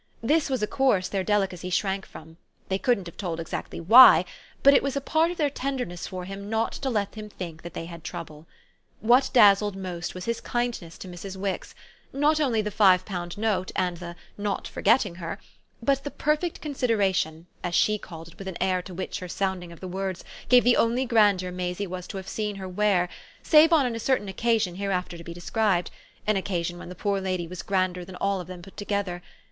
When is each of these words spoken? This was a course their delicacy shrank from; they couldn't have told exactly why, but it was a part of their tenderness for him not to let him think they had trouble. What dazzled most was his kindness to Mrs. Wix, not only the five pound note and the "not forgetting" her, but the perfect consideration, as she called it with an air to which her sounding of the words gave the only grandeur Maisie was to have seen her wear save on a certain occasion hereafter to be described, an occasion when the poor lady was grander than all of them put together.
This 0.23 0.49
was 0.49 0.63
a 0.63 0.65
course 0.65 1.07
their 1.07 1.23
delicacy 1.23 1.69
shrank 1.69 2.07
from; 2.07 2.37
they 2.69 2.79
couldn't 2.79 3.05
have 3.05 3.17
told 3.17 3.39
exactly 3.39 3.79
why, 3.79 4.25
but 4.63 4.73
it 4.73 4.81
was 4.81 4.95
a 4.95 4.99
part 4.99 5.29
of 5.29 5.37
their 5.37 5.51
tenderness 5.51 6.07
for 6.07 6.25
him 6.25 6.49
not 6.49 6.71
to 6.71 6.89
let 6.89 7.13
him 7.13 7.29
think 7.29 7.61
they 7.61 7.85
had 7.85 8.03
trouble. 8.03 8.47
What 8.99 9.29
dazzled 9.31 9.75
most 9.75 10.15
was 10.15 10.25
his 10.25 10.41
kindness 10.41 10.97
to 10.97 11.07
Mrs. 11.07 11.37
Wix, 11.37 11.75
not 12.11 12.39
only 12.39 12.63
the 12.63 12.71
five 12.71 13.05
pound 13.05 13.37
note 13.37 13.71
and 13.75 13.97
the 13.97 14.15
"not 14.39 14.67
forgetting" 14.67 15.13
her, 15.21 15.37
but 15.83 16.03
the 16.03 16.09
perfect 16.09 16.61
consideration, 16.61 17.45
as 17.63 17.75
she 17.75 17.99
called 17.99 18.29
it 18.29 18.39
with 18.39 18.47
an 18.47 18.57
air 18.59 18.81
to 18.81 18.95
which 18.95 19.19
her 19.19 19.29
sounding 19.29 19.71
of 19.71 19.81
the 19.81 19.87
words 19.87 20.23
gave 20.49 20.63
the 20.63 20.77
only 20.77 21.05
grandeur 21.05 21.51
Maisie 21.51 21.85
was 21.85 22.07
to 22.07 22.17
have 22.17 22.27
seen 22.27 22.55
her 22.55 22.67
wear 22.67 23.07
save 23.43 23.71
on 23.71 23.93
a 23.95 23.99
certain 23.99 24.29
occasion 24.29 24.77
hereafter 24.77 25.15
to 25.15 25.23
be 25.23 25.31
described, 25.35 25.91
an 26.25 26.37
occasion 26.37 26.79
when 26.79 26.89
the 26.89 26.95
poor 26.95 27.21
lady 27.21 27.47
was 27.47 27.61
grander 27.61 28.03
than 28.03 28.15
all 28.15 28.41
of 28.41 28.47
them 28.47 28.63
put 28.63 28.75
together. 28.75 29.21